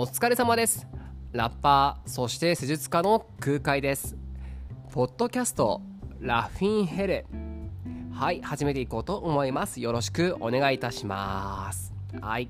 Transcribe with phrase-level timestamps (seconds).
[0.00, 0.86] お疲れ様です。
[1.32, 4.16] ラッパーそして施術家の空海です。
[4.92, 5.82] ポッドキャスト
[6.20, 7.26] ラフィンヘル
[8.10, 9.78] はい始めていこうと思います。
[9.78, 11.92] よろしくお願いいたします。
[12.18, 12.48] はい、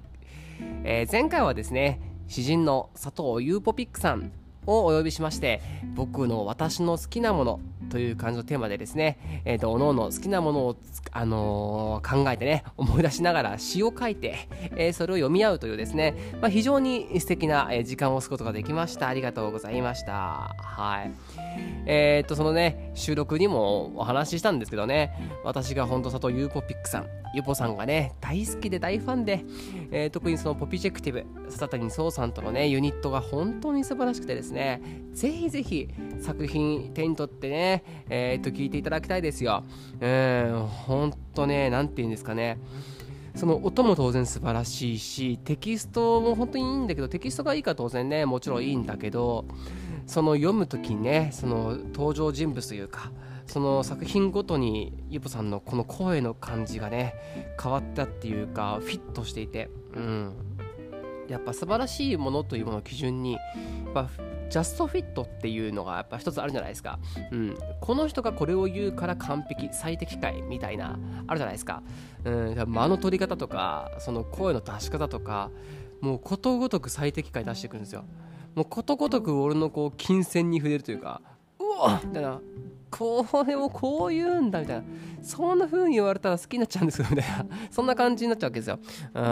[0.85, 4.31] えー、前回はですね詩人の佐藤ユーポピックさん
[4.65, 5.61] をお呼びしまして
[5.97, 7.61] 僕の私の好きなもの
[7.91, 10.77] という感じのテーマでですね、えーと、おのおの好きなものを、
[11.13, 19.09] あのー、考えてね思い出しながら詩を書いて、えー、それを読み合うというですね、まあ、非常に素敵な時間を過ごすことができました。
[19.09, 20.55] ありがとうございました。
[20.59, 21.13] はい。
[21.87, 25.13] えっ、とそのね収録にもお話ししたんですけどね
[25.45, 29.45] 私が本当佐藤ユーポピックさんユポさんがね大好きで大ファンで、
[29.93, 35.89] えー、特にそのポピジェクティブ笹谷壮さんとのねユニットが本当に素晴らしくてですねぜひぜひ
[36.21, 39.65] 作品手に取ってねえー、っと聞いていただきたいですよ。
[40.01, 42.59] うん本当ね何て言うんですかね。
[43.35, 49.45] その音も当然素晴らしいしテキストも本当にいいんだけどテキストがいいか当然ねもちろんいいんだけど
[50.07, 53.13] その読む時にねその登場人物というか
[53.47, 57.15] その作品ごとにゆぽさんのこの声の感じがね
[57.63, 60.33] 変わったっていうかフィットしていてうん。
[61.31, 63.39] やっぱ素晴らしいものというものを基準にや
[63.91, 64.11] っぱ
[64.51, 66.99] ジャストフィットっていうのがやっぱ一つあるじゃないですか、
[67.31, 71.83] うん、この人がこれを言うから完璧最適解みたいなあるじゃないですか、
[72.25, 75.51] うん、間の取り方とかその声の出し方とか
[76.01, 78.05] もうことごとく最適解出してくるんですよ。
[78.55, 81.21] もうことごとく俺のこう金銭に触れるというか
[81.79, 82.41] うわっみたいな
[82.91, 84.85] これをこう言うんだみたいな。
[85.23, 88.79] そんな風に言われたら好きになっちゃうんですよみたいなそんな感じになっちゃうわけですよ。
[89.13, 89.23] うん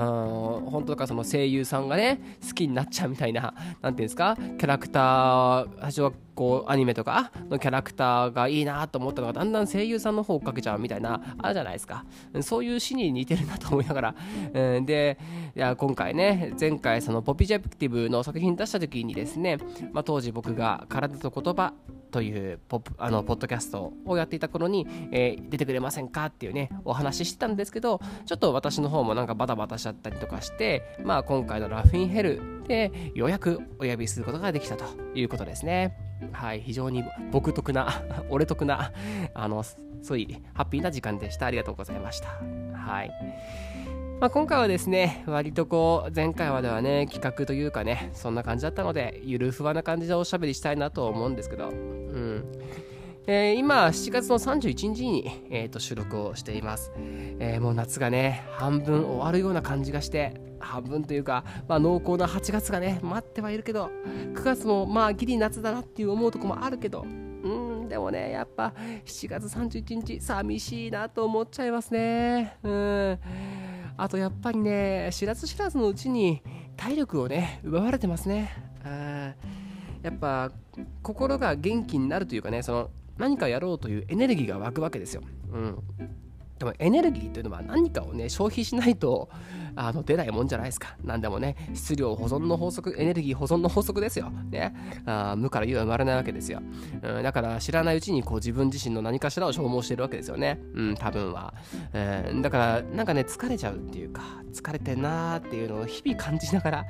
[0.71, 3.55] 本当かその声優さんがね好きになっちゃうみたいな。
[3.81, 4.37] 何ていうんですか？
[4.37, 11.23] キャラクター最初はこうアニメとかのキャラクターがいいなと思ったのがだんだん声優さんの方を追っかけちゃうみたいな。
[11.39, 12.05] あるじゃないですか。
[12.43, 14.15] そういう詩に似てるなと思いながら、
[14.53, 15.19] うん、で
[15.57, 19.57] いや今回ね前回そのポピジェクティブの作品出した時にですね、
[19.93, 21.73] まあ、当時僕が体と言葉
[22.11, 35.97] というポあのポッドキャストをやっていた頃に、えー、出てくれませんかっていうねお話ししてたんですけどちょっと私の方もなんかバタバタしちゃったりとかしてまあ今回のラフィンヘルでようやくお呼びすることができたということですね。
[36.33, 38.93] はい非常に僕得な 俺得な
[39.35, 39.63] あの
[40.03, 41.47] そういうハッピーな時間でした。
[41.47, 42.29] ありがとうございました。
[42.75, 43.11] はい
[44.21, 52.45] まあ、今回はですね、割とこう、前回はではね、企画というかね、そんな感じだったので、ゆるふわな感じでおしゃべりしたいなと思うんですけど、うん。
[53.29, 63.89] えー、今、7月の31日に、えー、と収録をしています、えー、もう夏がね、半分終わるような感じがして、半分というか、まあ、濃厚な8月がね、待ってはいるけど、
[64.35, 68.73] 9月もまあ、ギリ夏だなっていう思うとこもあるけど、うん、でもね、やっぱ
[69.05, 72.57] 7月31日、寂しいなと思っちゃいますね。
[72.65, 73.19] うん。
[73.99, 76.41] あとやっぱりね知らず知らずのうちに
[76.77, 78.51] 体力をね奪われてますね。
[78.85, 79.35] あ
[80.03, 80.53] やっぱ
[81.03, 85.23] 心が元気になるというかねその何かやろうというエネルギーが湧くわけですよ、
[85.53, 85.79] うん、
[86.59, 89.29] でもエネルギーというのは何かをね消費しないと
[89.77, 90.97] あの出ないもんじゃないですか。
[91.05, 94.75] 何でもね質量保存の法則エネルギー保存の法則ですよ、ね、
[95.07, 96.61] あ無から有は生まれないわけですよ、
[97.03, 100.61] うん、だから知らないうちにこう自分自身の何かしらを消耗しているわけですよね。
[100.75, 101.55] うん多分は、
[101.93, 106.85] うん、だからなんかね疲れちゃうっていうか疲れてんなーっていうのを日々感じながら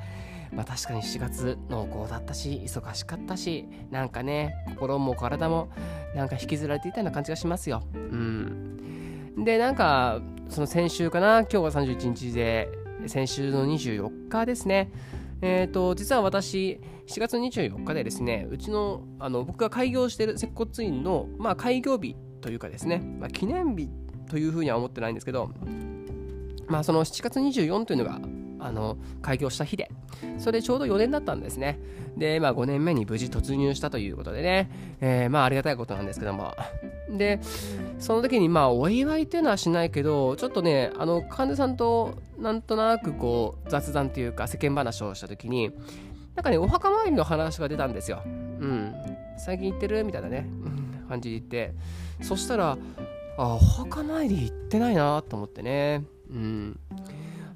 [0.51, 5.69] まあ確かに7月濃厚だったし忙しかったしなんかね心も体も
[6.15, 7.83] なんか引きずられていたような感じがしますよ。
[7.93, 8.79] うん。
[9.43, 12.69] で、なんか、その先週かな、今日が31日で、
[13.07, 14.91] 先週の24日ですね。
[15.41, 23.89] えっ、ー、と、実は私、7月24日でですね、うちの、あの、僕が開業してる接骨院の、まあ、開業日というかですね、まあ、記念日
[24.29, 25.49] というふうには思ってないんですけど、
[26.67, 28.19] まあ、その7月24というのが、
[28.59, 29.89] あの開業した日で、
[30.37, 31.79] それちょうど4年だったんですね。
[32.17, 36.53] で、まあ、5年目に無事突入したということでね、えー、まあ、ありがたいことなんですけども、
[37.09, 37.39] で、
[37.99, 45.71] その時にまあお祝いっていうのはしないけど、ちょっとね、あの患者さんとなんとなくこう雑談というか世間話をした時に、
[46.35, 48.21] なんかね、お墓参りの話が出たんですよ。
[48.25, 48.93] うん。
[49.37, 50.03] 最近行ってる？
[50.03, 50.47] みたいなね、
[51.07, 51.73] 感じで言って。
[52.21, 52.77] そしたら、
[53.37, 56.03] あ、お墓参り行ってないなと思ってね。
[56.29, 56.79] うん。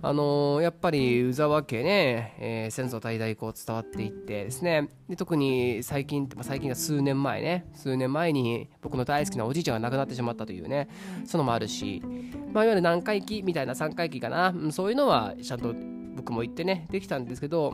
[0.05, 4.89] あのー、やっぱり宇沢家ね、えー、先祖代々こう伝わっていってですね。
[5.07, 7.65] で特に最近、まあ、最近が数年前ね。
[7.73, 10.89] 数年前に僕の大好きなおじいちゃんが亡くなってしまったというね。
[11.25, 12.03] そのもあるし、
[12.51, 14.53] まあ、いわゆる何回忌みたいな3回忌かな。
[14.71, 15.73] そういうのはちゃんと
[16.17, 17.73] 僕も言ってねできたんですけど。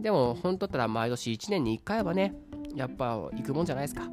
[0.00, 2.34] でも本当だったら毎年1年に1回はね
[2.74, 4.08] やっぱ行くもんじゃないですか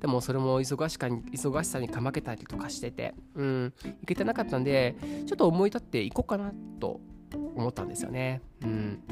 [0.00, 4.96] でもそれも忙しかに忙しさにかまけたりとかしてて、うん、行けてなかったんで、
[5.26, 7.00] ちょっと思い立って行こうかなと
[7.56, 8.40] 思ったんですよね。
[8.62, 9.02] うん、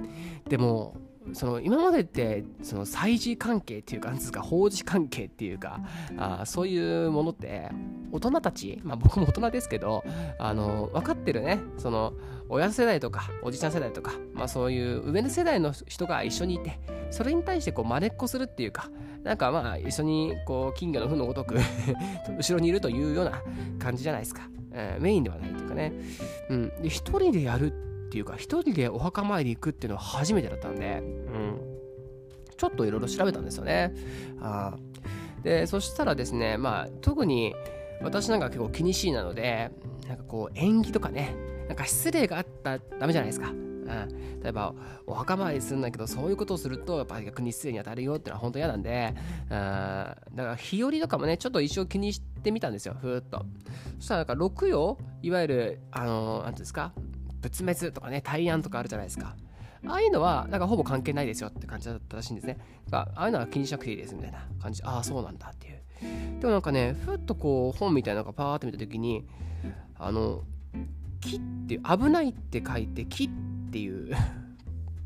[0.48, 0.96] でも、
[1.32, 5.80] その今までってその祭事関係っていうかなんですか法事関係っていうか
[6.16, 7.70] あそういうものって
[8.12, 10.04] 大人たち、まあ、僕も大人ですけど
[10.38, 12.12] あの分かってるねその
[12.48, 16.78] 親世代とかおじちゃん世代とか、まあ、そういう上の世代の人が一緒にいて
[17.10, 18.88] それに対してこう真似っこするっていうか
[19.26, 21.56] なんかまあ一緒にこう金魚の糞のごとく
[22.38, 23.42] 後ろにいるというような
[23.76, 25.92] 感じじゃないですか、えー、メインではないというかね、
[26.48, 31.60] うん、で一人でやるっていうか一人でお墓参り行くっていうのは初めてだったんで、うん、
[32.56, 33.92] ちょっといろいろ調べたんですよね。
[34.40, 34.76] あ
[35.42, 37.54] でそしたらですねまあ特に
[38.02, 39.72] 私なんか結構気にしいなので
[40.08, 41.34] なんかこう縁起とかね
[41.66, 43.52] なんか失礼があったらダメじゃないですか。
[43.86, 44.74] うん、例えば
[45.06, 53.44] お墓参りするんだけどそういうことをするとやっぱり逆に失礼に当たるよってのは本当嫌なんで、うん、だから日和とかもねちょっと一生気にしてみたんですよふーっと
[53.98, 56.92] そしたらなんか六曜いわゆるあの何ていうんですか
[57.40, 59.36] 仏滅とかね大安とかあるじゃないですか
[59.88, 62.58] ああいうのはなんかほぼ関係ないですよって感じだったらしいんですね。
[62.90, 64.82] ああいうのは気にしなくていいですみたいな感じ。
[64.82, 66.40] ああ、そうなんだっていう。
[66.40, 69.26] でもなんかね、ふっとこう本みたいなのがパーって見た時に、
[69.98, 70.42] あの、
[71.20, 73.30] 木って危ないって書いて木っ
[73.76, 74.16] ていう。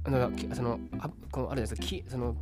[0.03, 2.11] あのそのあこのあるじゃないですか。
[2.11, 2.35] その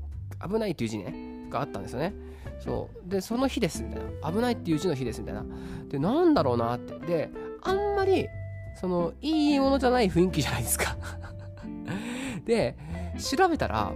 [0.47, 2.15] 危ないっていう字ねがあったんですよね。
[2.61, 3.11] そう。
[3.11, 4.33] でその日ですみたいな。
[4.33, 5.45] 危ないっていう字の日ですみたいな。
[5.89, 7.07] でなんだろうなって。
[7.07, 7.31] で
[7.63, 8.29] あんまり
[8.81, 10.97] そのいいものじゃない雰囲気じゃないですか。
[12.47, 12.77] で
[13.19, 13.93] 調べたら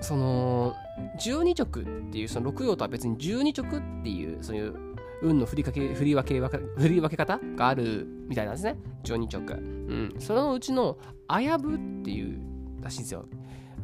[0.00, 0.74] その
[1.18, 4.74] 12直っていうその6行とは別に12直っていうそういう
[5.22, 8.76] 運の振りかけ振り分け振り分け方があるみたいなんですね。
[9.04, 10.98] 12直、うん、そのうちの
[11.28, 12.40] 「あやぶ」っていう
[12.80, 13.26] らしいんですよ、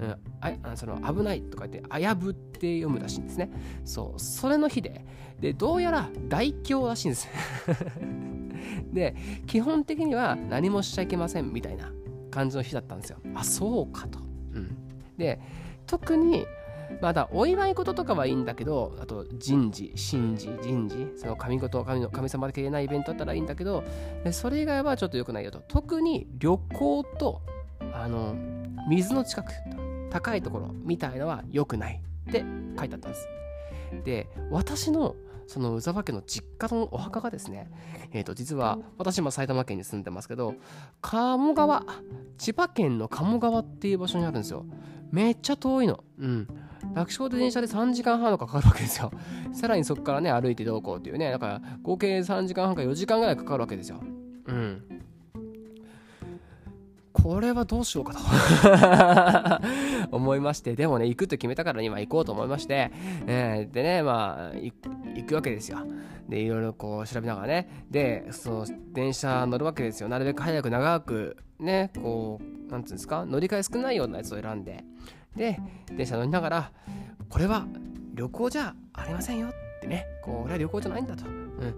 [0.00, 3.50] うん、あその危ないとか言って「あやぶ」って読むらしいんですね。
[3.84, 4.20] そう。
[4.20, 5.04] それの日で。
[5.40, 7.28] でどうやら大凶らしいんです。
[8.92, 9.14] で
[9.46, 11.92] 基本的には何もしちゃいけませんみたいな
[12.30, 13.18] 感じの日だったんですよ。
[13.34, 14.18] あそうかと、
[14.54, 14.76] うん、
[15.16, 15.40] で
[15.86, 16.44] 特に
[17.00, 23.84] まだお祝い事とかはいいんだけど、あと人事、神事、人事、その神事、神の神様でけないイベントだったらいいんだけど、
[24.32, 25.62] それ以外はちょっと良くないよと。
[25.68, 27.42] 特に旅行と、
[27.92, 28.34] あの、
[28.88, 29.52] 水の近く、
[30.10, 32.44] 高いところみたいのは良くないって
[32.78, 33.28] 書いてあったんです。
[34.04, 35.14] で、私の
[35.48, 37.70] その宇沢家の実家のお墓がですね、
[38.12, 40.54] えー、と実は私も埼玉県に住んでますけど
[41.00, 41.86] 鴨川
[42.36, 44.66] 千葉県の鴨川っていう場所にあるんですよ
[45.10, 46.48] めっちゃ遠いのうん
[46.94, 49.10] 楽勝で電車で3時間半とかかかるわけですよ。
[49.52, 51.30] さらにそこからね歩いてどうこうっていうね。
[51.30, 54.00] だから合計3時間半か4時間ぐらいかかるわけですよ。
[54.46, 54.82] うん。
[57.12, 58.20] これはどうしようかと。
[60.16, 62.92] 思いまして、でもね、行くと決めたから今行こうと思いまして、
[63.26, 64.72] えー、でね、まあ、行
[65.26, 65.78] くわけですよ。
[66.28, 70.08] で、いろいろこう調べながらね、で、その電車乗るわけですよ。
[70.08, 74.84] なるべく早く長く、ね、こう、なんていうんですか、乗り換え少ないようなやつを選んで、
[75.38, 75.58] で、
[75.96, 76.72] 電車乗りながら、
[77.28, 77.66] これは
[78.14, 81.24] 旅行じゃありませんよってね、これは旅行じゃないんだと。
[81.26, 81.74] うん。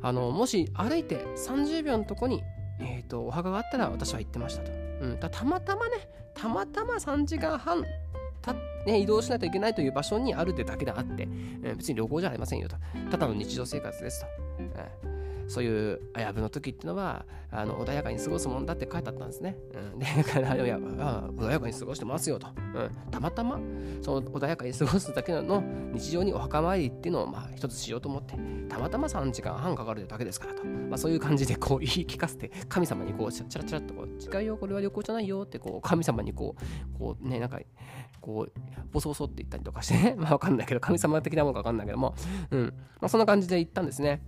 [0.00, 2.42] あの、もし歩いて30秒のとこに、
[2.78, 4.72] え、ー、と、お墓があったら私は行ってましたと。
[4.72, 5.96] うん、たまたまね、
[6.34, 7.84] たまたま3時間半
[8.40, 8.54] た、
[8.86, 11.28] ね、移動しないといけないという場所にあるってだけであって、
[11.62, 12.76] え別に旅行じゃありませんよと。
[13.10, 14.26] ただの日常生活ですと。
[14.76, 15.19] え
[15.50, 19.56] そういう危ぶの時っていうのはあの穏やかに過ごすもんだって書いてあったんですね。
[19.74, 22.90] うん、でだからいや穏やかに過ごしてますよと、うん。
[23.10, 23.58] たまたま
[24.00, 25.60] その穏やかに過ごすだけの
[25.92, 28.36] 日常にお墓参りっていうのをまあ一つしようと思って
[28.68, 37.58] たまたま3時間半かかるだけですからと、まあ、そういう感じでこう 言い聞かせて神様にこうチラチラっとこう違うよこれは旅行じゃないよってこう神様にこうこうねなんか
[38.20, 38.52] こう
[38.92, 42.14] ボソボソって言ったりとかしてね まあわかんないけど神様的なものかわかんないけども、
[42.52, 42.62] うん
[43.00, 44.22] まあ、そんな感じで行ったんですね。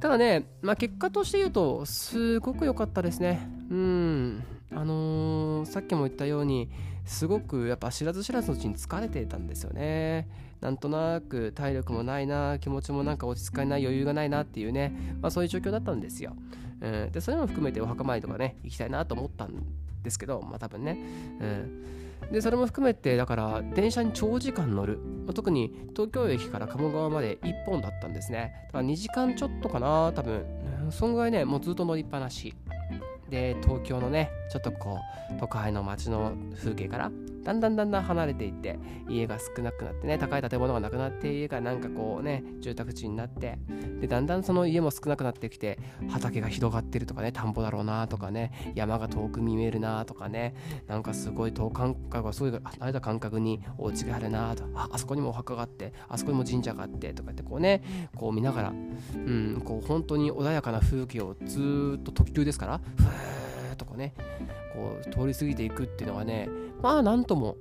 [0.00, 3.48] ただね、まあ、結果として言うと、すごく良かったですね。
[3.70, 4.44] うん。
[4.72, 6.70] あのー、さっきも言ったように、
[7.04, 10.28] すごくやっぱ知らず知らずのうちに疲れてたんですよね。
[10.60, 16.36] なんとなく体力もないな、気持ちもなんか落ち着かない余裕がないなっていうね、まあ、そういう状況だったんですよ。
[16.80, 19.54] うん、で、そういうのも含めてお墓参りとかね、行きたいなと思ったん
[20.02, 20.98] ですけど、まあ多分ね。
[21.40, 24.98] うんでそれも含めてだから電車に長時間乗る。
[25.34, 28.52] 特に東京駅から鴨川まで1本だったんですね。
[28.66, 30.44] だから2時間ちょっとかな多分。
[30.90, 32.54] そんぐらいねもうずっと乗りっぱなし。
[33.28, 34.98] で東京のねちょっとこ
[35.32, 37.10] う都会の街の風景から
[37.46, 38.76] だんだんだんだん離れていって
[39.08, 43.56] 家が少なくなってね高い建物がなくなって家がなんかこうね住宅地になって
[44.00, 45.78] でだんだんその家も少なくなってきて
[46.10, 50.56] 畑が広がってるとかね田んぼだろうなとかね山が遠く見えるなとかね
[50.88, 64.14] なんかすごい等間隔がすごい離れた感覚にお家があるなとああそこにもお墓があってあそこにも神社があってとかってこうねこう見ながらうんこう本当に穏やかな風景をずっと特急ですからふーっとこうね
[64.74, 66.48] こう通り過ぎていくっていうのはね
[66.82, 67.56] まあなんとも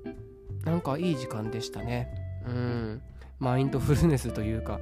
[0.63, 2.09] なんかいい時間でしたね。
[2.45, 3.01] うん。
[3.39, 4.79] マインドフルネスというか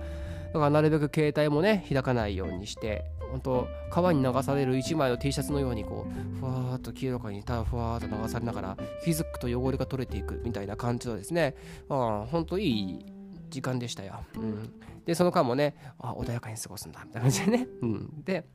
[0.54, 11.56] だからなるべく携帯もね開かないようにして本当川に流される1枚の T シャツのようにこうふわーっと清らかにただふわーっと流されながら気づくと汚れが取れていくみたいな感じのですね。
[11.90, 13.06] あ本当いい
[13.50, 14.74] 時間でしたよ、うん、
[15.06, 18.46] でその間もねあ穏やかに過ごすんだみたいな感じでね、うん、で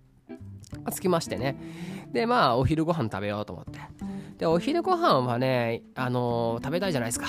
[0.93, 1.57] 着きましてね。
[2.13, 3.81] でまあお昼ご飯食べようと思って。
[4.39, 7.27] でお昼ご飯はねあのー、食べたいじゃないですか。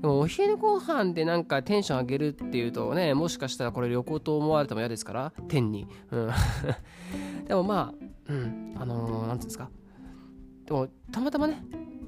[0.00, 6.30] でもお昼ご飯でなんかテンション上げるっていうとねもしかしたらこれ旅行と思われても嫌ですから天に、うん、
[7.48, 8.76] でもまあうん。
[8.78, 9.70] あのー、なんていうんですか。
[10.66, 11.62] でもたまたまね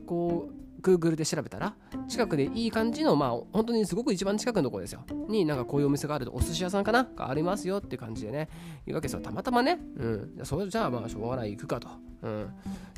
[0.07, 1.75] こう Google で調べたら
[2.09, 5.05] 近くでいい感じのまあ本当にすごく一番近くのところですよ。
[5.29, 8.49] になんかこういうお店があるとお寿司屋さんかながありますよっていう感じでね。
[8.87, 9.21] 言うわけですよ。
[9.21, 9.79] たまたまね。
[9.97, 10.41] うん。
[10.45, 11.89] それじゃあまあしょうがない行くかと。
[12.23, 12.51] うん。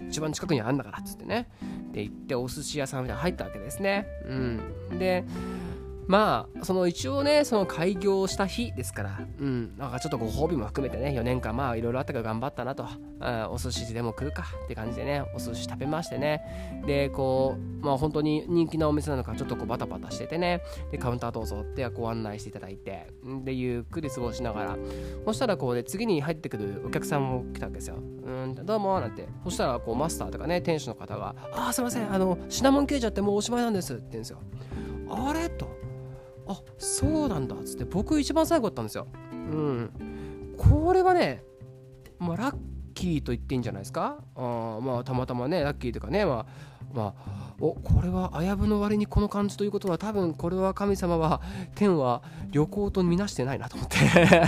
[0.08, 1.48] 一番近くにあるんだからっつってね。
[1.92, 4.06] で行ってお寿司屋さんみたいに入ったわけですね。
[4.26, 4.98] うん。
[4.98, 5.24] で
[6.10, 12.84] まあその一応ねその開業した日ですからうんなんかちょっとご褒美も含めてね4年間まあいろいろあったから頑張ったなと、
[13.20, 16.82] うん、お寿司でも食うかって感じでねお寿司食べましてね。
[16.84, 20.62] でこうまあ本当に人気なお店なのかちょっとこうバタバタしててね。
[20.90, 23.06] でカウンターどうぞってご案内していただいて
[23.44, 24.76] でゆっくり過ごしながら。
[25.26, 27.94] そしたらこうね次に入ってくるお客さんも来たわけですよ。
[27.98, 28.00] う
[28.46, 29.28] んどうもなんて。
[29.44, 34.40] そしたらこうマスターとかね店主の方が「ああすいませんあのシナモン切れちゃってもうおしまいなんです」って言うんですよ
[35.08, 35.48] あれ？
[35.48, 35.89] と。
[36.52, 37.54] あそうなんだ。
[37.54, 39.06] っつって僕一番最後だったんですよ。
[39.32, 40.54] うん。
[40.56, 41.44] これはね
[42.18, 42.56] まあラッ
[42.94, 44.18] キーと言っていいんじゃないですか。
[44.34, 46.46] あまあたまたまねラッキーというかねまあ
[46.92, 51.42] まあおこれは危ぶの割にこの感じということは多分これは神様は
[51.74, 53.96] 天は旅行とみなしてないなと思って。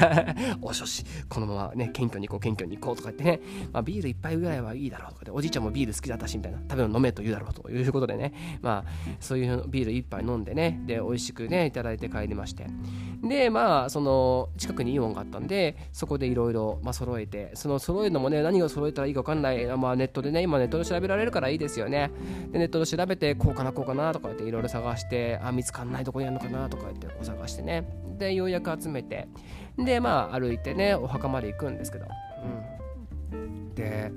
[0.63, 3.41] おしょしこのままね謙虚に行こう謙虚に行こうとか言ってね、
[3.73, 8.33] まあ、ビール一杯ぐらいはいいだろうとかでおじいちゃんもビール好きだったしみたいな食べ物飲めと言うだろうということでね。
[8.63, 10.81] まあそういうビール一杯飲んでね。
[10.87, 12.67] で美味しくねいただいて帰りまして。
[13.23, 22.11] でまあその近くにイオンがあったんでそこでいろいろ揃えてその揃えるのもね何を揃えたらいいか分かんない、まあ、ネットでね今ネットで調べられるからいいですよね。
[22.51, 27.85] でネットで調調べてこうかなこうかなとか言っていろいろ探してあ見つかんないとこにあるのかなとか言ってこう探してね。
[28.19, 29.29] でようやく集めて。
[29.77, 32.07] でまあ歩いてねお墓まで行くんですけど、
[33.33, 34.13] うん、で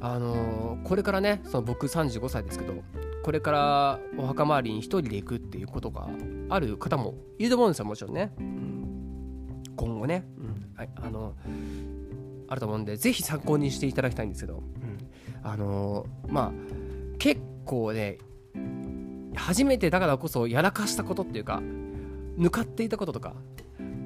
[0.00, 2.82] あのー、これからねその僕35歳ですけど
[3.22, 6.08] これからお墓参りに一人で行くっていうことが
[6.48, 10.72] ある方もいると思うんですよもちろんね、うん、今後ね、うん。
[10.76, 11.34] はい、あの
[12.48, 14.98] あると思うんでぜひ参考にしていただきたいんですけど、うん、
[15.42, 16.52] あのー、まあ
[17.18, 18.16] 結構ね
[19.34, 21.60] 初めてだからこそやらかしたことっていうか
[22.38, 23.34] 抜かっていたこととか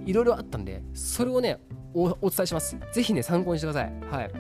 [0.04, 1.60] いろいろあったんでそれをね
[1.92, 2.76] お伝えします。
[2.92, 3.92] ぜひね参考にしてください。
[4.10, 4.30] はい。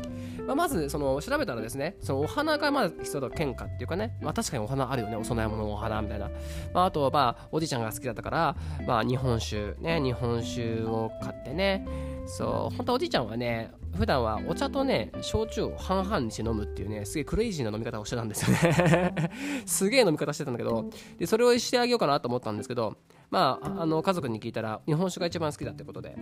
[0.46, 5.16] まあ、まずその調べたらですねそのお花がまず必要だ喧嘩っていうかね、まあ、確かにお花あるよね。
[5.16, 6.30] お供え物のお花みたいな、
[6.72, 11.84] まあ、あとはまあおじいちゃんが好きだったから、まあ、日本酒ね日本酒を買ってね。
[12.26, 19.32] そう本当はおじいちゃんはね普段はお茶とね焼酎を半々にして飲むっていうねすげえクレイジーな飲み方をしてたんですよね。
[19.66, 22.96] すげえ飲み方してたんだけどでそれをしてあげようかなと思ったんですけど
[23.30, 26.16] まあ、あの家族に聞いたら日本酒が一番好きだってことで、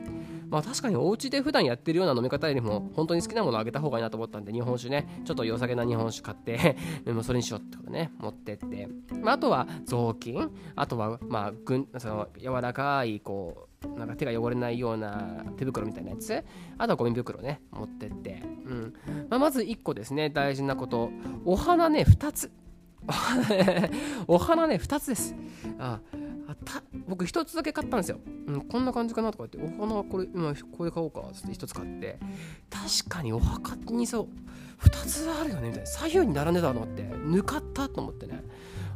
[0.51, 8.89] まあ、確かにお家で普段やってるような飲み方よりも本当に好きなものをあげた方がいいなと思ったんで日本酒ねちょっと良さげな日本酒買って でもそれにしようってことね持ってって、
[9.23, 16.45] まあ、あとは雑巾あとはまあぐんその柔らかいこうなんか手が汚れないような手袋みたいなやつ？
[16.79, 18.95] あとはゴミ袋ね持ってって、うん。
[19.29, 21.11] まあ、まず1個ですね大事なこと。
[21.45, 22.51] お花ね2つ。
[24.27, 25.35] お花ね2つです。
[25.79, 26.01] あ
[26.49, 32.19] あた僕1つだけ買ったんですよ、うん、こんな感じかなとか言ってお花これ今これ買おうかっつって1つ買って。
[32.71, 34.29] 確かにお墓にそう
[34.81, 35.87] 2つあるよねみたいな。
[35.87, 38.43] 左右に並んでたのって抜かったと思ってね、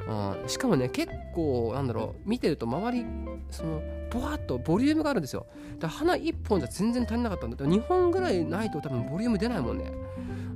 [0.08, 3.04] うん、しかもね結構なんだろう見てると周り
[3.50, 5.46] そのボワッとボリュームがあるんですよ。
[5.78, 9.92] だ花1本じゃ全然足りなかったんだけど2本ぐらいないと多分ボリューム出ないもんね。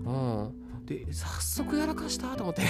[0.06, 0.65] うん。
[0.86, 2.62] で早速やらかしたと思って。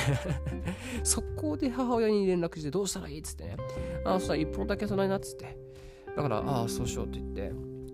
[1.04, 3.56] 速攻で母親に連絡してどうしたらいいっつってね。
[4.04, 5.56] あそしたら1本だけ備えなっつって。
[6.16, 7.52] だからああそうしようって言って。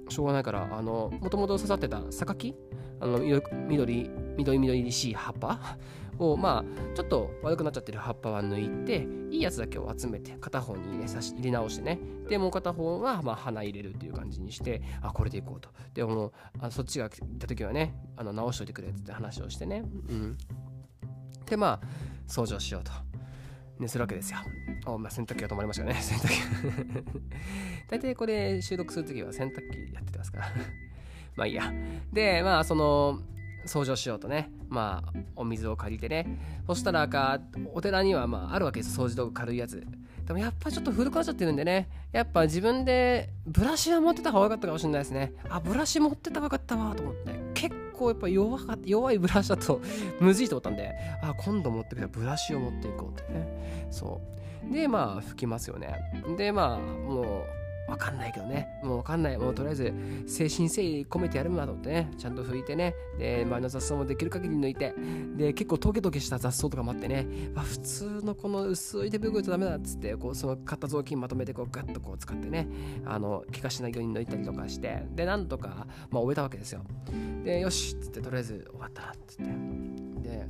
[0.08, 2.54] しょうがないからあのもともと刺さってた榊？
[3.00, 5.78] あの緑緑緑しい葉っぱ？
[6.22, 11.98] をまあちょっと悪くなっちゃってる葉っぱは抜いていいやつだけを集めて片方に入れさし入れ直してね。
[12.28, 15.70] でもう片方はまあ花入れるっていう感じにしてあこれでいこうと。
[15.94, 19.84] でもあそっちが来た時はねあの直しといてくれって話をしてね。
[20.08, 20.38] うん。
[21.46, 21.86] でまあ
[22.28, 22.92] 掃除をしようと。
[23.82, 24.38] ね、するわけですよ。
[24.86, 25.94] おまあ、洗濯機が止まりましたね。
[26.00, 27.04] 洗濯機。
[27.90, 30.46] 大体これ収録するときは洗濯機やってますから。
[31.36, 31.72] まあいいや。
[32.12, 33.20] で、まあその、
[33.66, 36.62] 掃除をしようとねまあお水を借りてね。
[36.66, 37.40] そしたらか
[37.72, 39.84] お寺にはまああるわけです掃除道具軽いやつ。
[40.26, 41.88] でもやっぱちょっと古くなっちゃってるんでね。
[42.12, 45.32] やっぱ自分でブラシは持ってた方が良かったかもしれないですね。
[45.48, 47.32] あブラシ持ってた方が良かったわと思って。
[47.54, 49.80] 結構やっぱ弱か弱いブラシだと
[50.20, 50.92] むずいと思ったんで。
[51.22, 53.88] あ今度持ってきたブラシを持っていこうってね。
[53.90, 54.20] そ
[54.70, 54.72] う。
[54.72, 55.94] でまあ拭きますよね。
[56.36, 57.44] でまあもう
[57.88, 58.68] わかんないけどね。
[58.82, 59.38] もうわかんない。
[59.38, 59.92] もうとりあえず、
[60.26, 62.10] 精神誠意込めてやるんだと思ってね。
[62.16, 62.94] ちゃんと拭いてね。
[63.18, 64.94] で、前の雑草もできる限り抜いて。
[65.36, 67.26] で、結構トゲトゲした雑草とかもあってね。
[67.54, 72.68] あ、普通のこの薄い手袋じゃダメだっつって、こう、その買った雑巾まとめて、こう、ガッとこう使ってね。
[73.04, 75.04] あの、怪我しないように抜いたりとかして。
[75.14, 76.82] で、なんとか、まあ、終えたわけですよ。
[77.44, 79.44] で、よしっつって、とりあえず終わったなっつって。
[80.22, 80.46] で、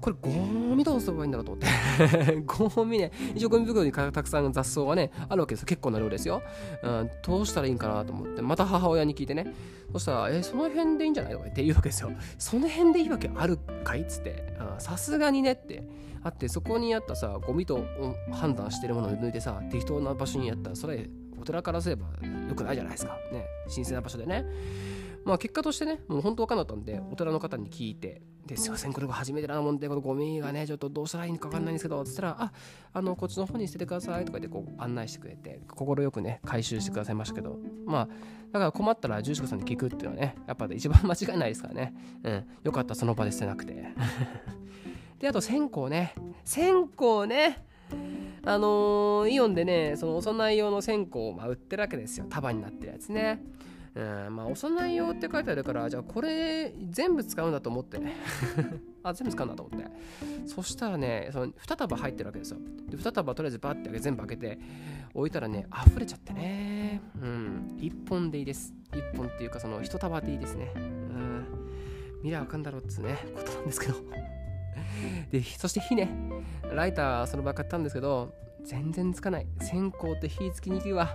[0.00, 0.30] これゴ
[0.74, 2.40] ミどうすればいいんだろうと思って。
[2.74, 5.66] ゴミね一応ゴミ袋にたくさん雑草がねあるわけですよ。
[5.66, 6.42] 結構な量ですよ、
[6.82, 8.42] うん、どうしたらいいんかなと思って。
[8.42, 9.52] また母親に聞いてね。
[9.92, 12.10] そしたら「えその辺でいいんじゃない?」とか言って言うわけですよ。
[12.38, 14.56] その辺でいいわけあるかいっつって。
[14.78, 15.82] さすがにねって。
[16.22, 17.84] あってそこにあったさゴミと
[18.32, 20.70] 判断してるものを抜いてさ適当な場所にやった。
[20.70, 21.08] らそれ
[21.40, 22.06] お寺からすれば
[22.48, 23.16] よくないじゃないですか。
[23.32, 23.46] ね。
[23.72, 24.44] 神聖な場所でね。
[25.24, 32.52] まあ結果としてね、もう本当わかんなかったんで、お寺の方に聞いて、ですいません、これが初めてなもんで、このゴミがね、ちょっとどうしたらいいのかわかんないんですけど、つったら、あ、
[32.92, 38.08] あの、こっちの方に捨ててくださいとか言ってこう案内してくれて、快くね、回収してくださいましたけど、まあ、
[38.52, 41.94] だから困ったら住職さんに聞くっていうのはね、やっぱ一番間違いないですからね。
[42.24, 43.88] うん、よかった、その場で捨てなくて。
[45.20, 46.14] で、あと線香ね。
[46.44, 47.64] 線香ね。
[48.44, 52.26] あのー、イオンでね、そのお供え用の線香を、まあ、売ってるわけですよ。
[52.28, 53.42] 束になってるやつね。
[53.98, 57.98] うん、まあ、お供え用って書いてあるから、じゃあこれ全部使うんだと思って、
[59.02, 59.90] あ、全部使うんだと思って。
[60.46, 62.58] そしたらね、その2束入ってるわけですよ。
[62.88, 64.58] で、2束とりあえずバッて全部開けて、
[65.14, 67.00] 置いたらね、溢れちゃってね。
[67.20, 68.72] うん、1本でいいです。
[68.92, 70.72] 1本っていうか、その1束でいいですね。
[70.76, 71.44] うん、
[72.22, 73.94] 見りゃあかんだろうっつね、ことなんですけど。
[75.32, 76.08] で、そして火ね。
[76.72, 78.32] ライターその場買ったんですけど、
[78.64, 79.46] 全然つかない。
[79.60, 81.08] 線香って火つきにくいわ。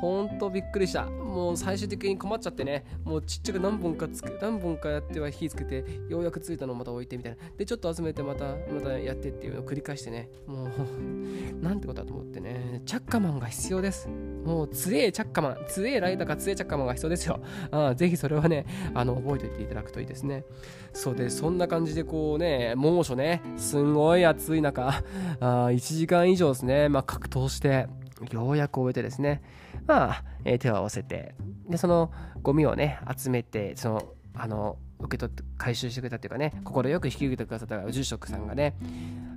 [0.00, 1.04] ほんとびっくりした。
[1.06, 2.84] もう最終的に困っちゃってね。
[3.04, 7.38] もうちっちゃく何本かつく何本かやっては火つけてようやくついたのをまた置いてみたいな。
[7.56, 10.30] でちょっと集めてまたまたやってっていうのを繰り返してね。
[10.46, 12.82] もうなんてことだと思ってね。
[12.86, 14.08] チャッカマンが必要です。
[14.44, 15.58] もう強えチャッカマン。
[15.68, 17.40] 強えライダーか強えチャッカマンが必要ですよ。
[17.70, 20.44] あぜひそれはねあの覚えておいていただくといいですね。
[20.92, 23.42] そうでそんな感じでこうね猛暑ね。
[23.56, 25.02] すんごい暑い中。
[25.40, 26.75] あ1時間以上ですね。
[26.88, 27.88] まあ、格闘して
[28.30, 29.42] ようやく終えてですね、
[29.86, 31.34] まあ、えー、手を合わせて
[31.68, 32.10] でその
[32.42, 38.76] ゴミをね集めてそのあの受け取って回収してくれたっていうかね快く引き受けてくださった住職さんがね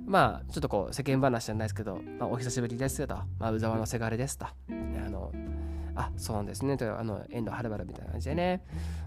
[0.06, 4.46] まあちょっとこう世間話じゃないですけど、まあ、お久しぶりですと、まあ、宇沢のせがれですと。
[4.46, 4.54] あ
[5.08, 5.32] の
[5.94, 6.76] あそうなんですね。
[6.76, 8.62] とあの遠藤はるばるみたいな感じでね。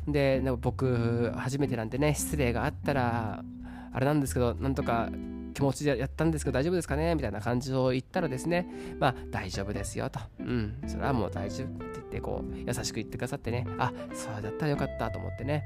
[0.08, 3.44] で僕初めてなんでね失礼があったら
[3.92, 5.10] あれなんですけどなんとか
[5.54, 7.16] 気持ちでやったんですけど大丈夫ですかね？
[7.16, 8.68] みたいな感じを言ったらですね、
[9.00, 10.20] まあ大丈夫ですよと。
[10.40, 15.64] うん、それはもう大丈夫って言ってこう優しく言ってくださってね、あ、そうだったらよかったと思ってね。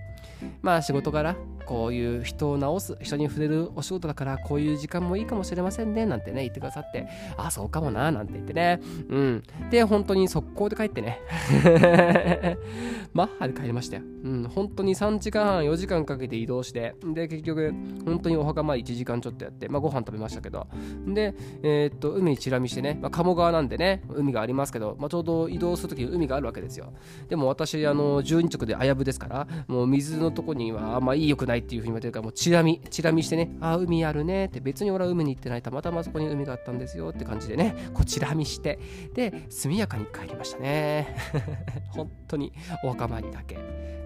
[0.61, 7.07] まあ仕事柄、こういう人を治す、人に触れるお仕事だからこういう時間もいいかもしれませんねなんてね、言ってくださって、
[7.37, 8.79] あ、そうかもななんて言ってね。
[9.09, 9.43] うん。
[9.69, 11.19] で、本当に速攻で帰ってね。
[13.13, 14.03] マッハで帰りましたよ。
[14.23, 17.73] うん、本当に3時間半、4時間かけて移動して、で、結局、
[18.05, 20.67] 本当にお墓まで1時間ちょっとやって、まあ、ご飯食べましたけど、
[21.07, 26.93] で、えー、っと、海にチラ見してね、まあ、鴨川なんでね、海がありますけど、まあ、ちょうど移動するときに海があるわけですよ。
[27.29, 38.79] でも私、あの、12直で危ぶですから、もう水のとこにはあんまいいよくないっていうふうに言われてるから、もうチラ見、チラ見してね、あ、海あるねって、別に俺は海に行ってない、たまたまそこに海があったんですよって感じでね、こうチラ見して、
[39.13, 41.15] で、速やかに帰りましたね。
[41.91, 43.57] 本当にお墓参りだけ。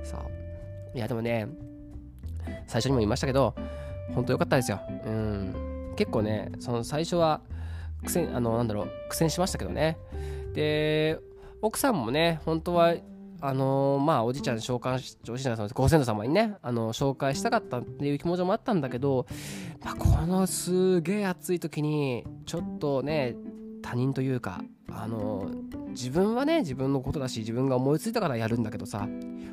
[0.04, 0.98] そう。
[0.98, 1.48] いや、でもね、
[2.68, 3.56] 最初にも言いましたけど、
[4.14, 4.80] 本当良かったですよ。
[5.06, 5.71] うん。
[6.02, 7.42] 結構ねその最初は
[8.04, 10.00] 苦戦あのなんだろう苦戦しましたけどね。
[10.56, 11.20] で
[11.62, 12.96] 奥さんもね本当は
[13.40, 19.28] あの、まあおじいちゃん紹介しおじいちゃんさんご先祖様にねあの紹介したかったっていう気持ちもあったんだけど、
[19.84, 23.36] まあ、このすげえ暑い時にちょっとね
[23.84, 25.52] 他人というかあの
[25.92, 29.08] 自分はね自分のことだし自分が思いついたからやるんだけどさ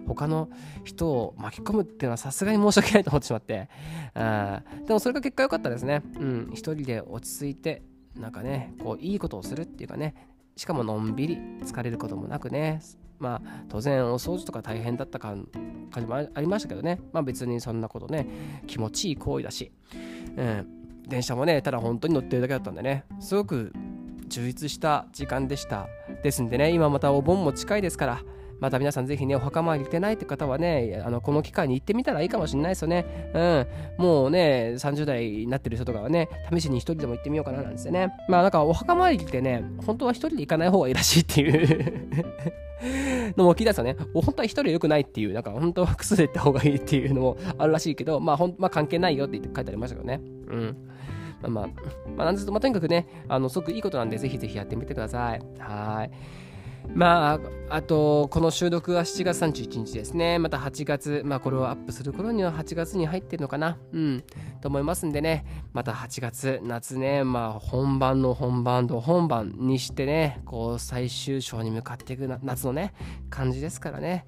[0.06, 0.48] 他の
[0.84, 3.68] 人を巻き込むっていうのはさすがに申し訳ないと思ってしまって
[4.14, 6.02] あでもそれが結果良かったですね。
[6.18, 7.82] うん一人で落ち着いて
[8.16, 10.14] なんかねこういいことをするっていうかね
[10.56, 12.80] しかものんびり疲れることもなくね
[13.18, 15.48] まあ当然お掃除とか大変だった感
[15.94, 17.00] じもありましたけどね。
[17.12, 18.26] まあ別にそんなことね
[18.66, 19.70] 気持ちいい行為だし
[20.36, 20.74] うん
[21.08, 23.72] 電車もねただ本当に乗ってるだけだったんでねすごく
[24.28, 25.88] 充実した時間でした
[26.22, 28.22] ですんでね今またお盆も近いですから
[28.60, 33.06] また皆さんぜひね、お墓参り行ってないって方はね、あのこの機会に行ってみたらいいかもしれないですよね。
[33.32, 34.04] うん。
[34.04, 38.12] もうね、30代になってる人とかはね、試しに一人でも行ってみようかななんですよね。
[38.28, 42.18] まあなんかお墓参りってね、本当は一人で行かない方がいいらしいっていう
[43.38, 43.96] のも聞いたんですよね。
[44.12, 50.20] 本当は一人で良くないっていう、なんか本当は複数で行った方がいいっていうのもあるらしいけど、まあほん、まあ、関係ないよって,言って書いてありましたけどね。
[50.48, 50.76] うん。
[51.42, 51.66] まあまあ、
[52.16, 55.42] まあ、なんですと、まあ、とにかくね、あの、すごくいいことなんで、ぜひぜひやってみてください。
[55.58, 56.10] はい。
[56.94, 60.38] まあ、あと、この収録は7月31日ですね。
[60.38, 63.76] また8月、まあ、これをアップする頃には8月に入ってるのかな。
[63.92, 64.24] うん。
[64.60, 72.94] と思いますんでね、また8月、夏ね、まあ、本番の本番と本番にしてね、こう、最終章に向かっていく夏のね、
[73.28, 74.24] 感じですからね。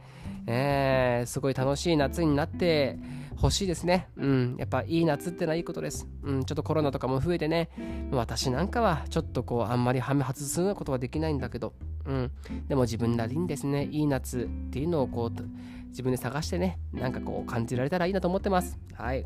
[0.47, 2.99] えー、すごい楽しい夏になって、
[3.43, 4.09] 欲しいですね。
[4.17, 4.57] うん。
[4.59, 6.07] やっぱいい夏ってのはいいことです。
[6.23, 6.45] うん。
[6.45, 7.71] ちょっとコロナとかも増えてね、
[8.11, 11.73] 私なんかはちょっとこう、あんまりはめ外すことはできないんだけど、
[12.05, 12.31] うん。
[12.69, 15.43] でも自分なりにですね、いい夏っていうのをこう、
[15.89, 18.79] 自分で探してね、なんかこう感じられたらいいなと思ってます。
[18.95, 19.25] はい。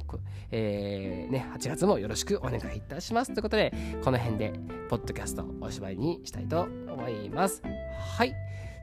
[0.52, 3.32] えー、ね、8月もよろしくお願いいたします。
[3.32, 3.72] ということで、
[4.04, 4.52] この辺で、
[4.88, 7.62] ポッドキャストおしまいにしたいと思います。
[8.16, 8.32] はい。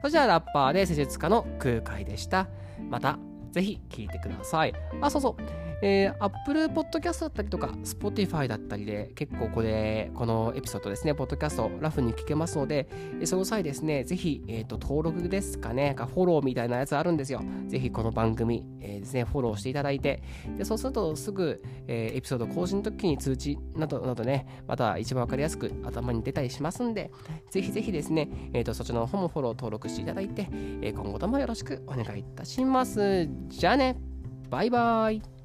[0.02, 2.48] それじゃあ、ラッパーで施術家の空海でした。
[2.90, 3.18] また
[3.52, 4.74] ぜひ聴いてください。
[5.02, 5.71] あ、そうそう。
[5.82, 12.88] えー、Apple Podcast だったりとか、Spotify だったりで、結構これ、このエピソードですね、ポッドキャスト、ラフに聞けますので、
[13.26, 17.42] その際ですね、ぜひ、えーと、登録ですかね、かフォローみたいなやつあるんですよ。
[17.68, 20.22] ぜひこの番組、えー、ですね、フォローしていただいて、
[20.58, 27.12] でそうするとすぐ、えー、エピソード更新の時に通知などなどね、また一番わかりやすく頭に出たりしますんで、
[27.50, 30.48] ぜひぜひですね、えーと、そちらの方もフォロー登録していただいて、
[30.82, 33.28] えー、今後ともよろしくお願いいたします。
[33.48, 33.98] じゃあね、
[34.50, 35.41] バイバイ。